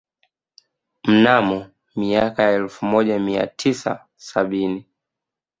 [1.07, 4.85] Mnamo miaka ya elfu moja mia tisa sabini